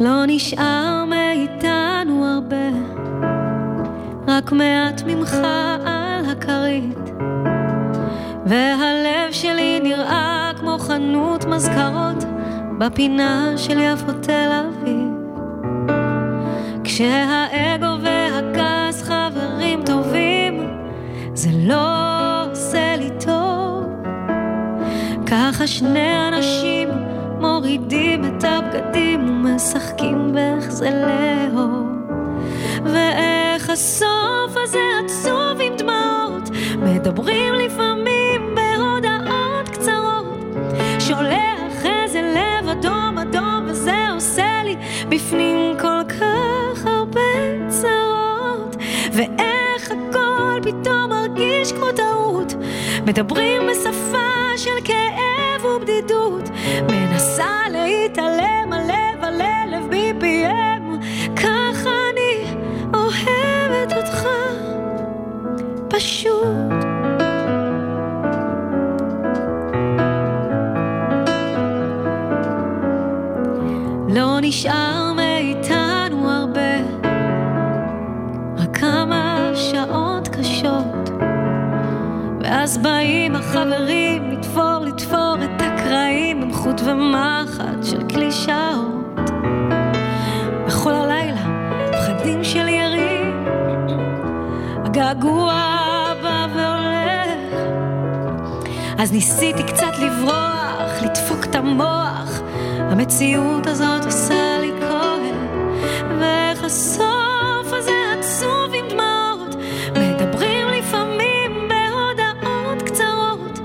[0.00, 2.68] לא נשאר מאיתנו הרבה,
[4.28, 5.34] רק מעט ממך
[5.86, 7.10] על הכרית.
[8.46, 12.24] והלב שלי נראה כמו חנות מזכרות
[12.78, 15.08] בפינה של יפו תל אביב.
[16.84, 20.78] כשהאגו והכעס חברים טובים,
[21.34, 23.84] זה לא עושה לי טוב.
[25.26, 26.97] ככה שני אנשים
[27.68, 31.86] מורידים את הבגדים ומשחקים באיך זה לאהוב.
[32.84, 40.44] ואיך הסוף הזה עצוב עם דמעות, מדברים לפעמים בהודעות קצרות.
[40.98, 44.76] שולח איזה לב אדום אדום וזה עושה לי
[45.08, 48.76] בפנים כל כך הרבה צרות.
[49.12, 52.54] ואיך הכל פתאום מרגיש כמו טעות,
[53.06, 54.37] מדברים בשפה
[74.08, 76.78] לא נשאר מאיתנו הרבה,
[78.56, 81.10] רק כמה שעות קשות.
[82.40, 89.20] ואז באים החברים לתפור לתפור את הקרעים עם חוט ומחט של קלישאות.
[90.66, 91.42] בכל הלילה
[91.92, 93.46] פחדים של ירים,
[94.84, 95.52] הגעגוע
[96.22, 97.68] בא והולך.
[98.98, 102.17] אז ניסיתי קצת לברוח, לדפוק את המוח,
[102.90, 105.36] המציאות הזאת עושה לי כואב,
[106.20, 109.56] ואיך הסוף הזה עצוב עם דמעות,
[109.96, 113.58] מדברים לפעמים בהודעות קצרות,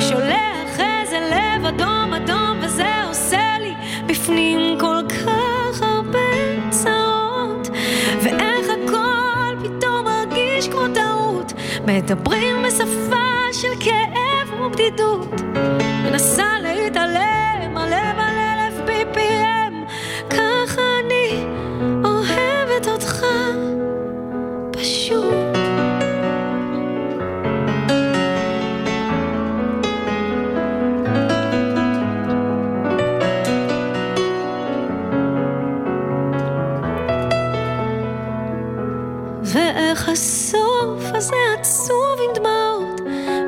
[0.00, 3.74] שולח איזה לב אדום אדום וזה עושה לי
[4.06, 6.18] בפנים כל כך הרבה
[6.70, 7.68] צרות,
[8.22, 11.52] ואיך הכל פתאום מרגיש כמו טעות,
[11.86, 15.40] מדברים בשפה של כאב ובדידות,
[16.04, 17.39] מנסה להתעלם
[39.52, 43.00] ואיך הסוף הזה עצוב עם דמעות,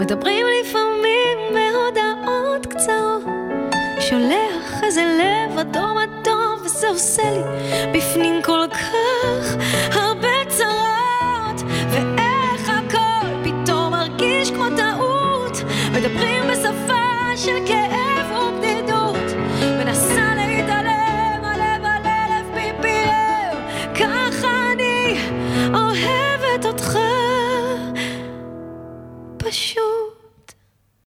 [0.00, 3.22] מדברים לפעמים בהודעות קצרות,
[4.00, 7.42] שולח איזה לב אדום אדום, וזה עושה לי
[7.98, 9.56] בפנים כל כך
[9.92, 15.56] הרבה צרות, ואיך הכל פתאום מרגיש כמו טעות,
[15.92, 17.95] מדברים בשפה של כאב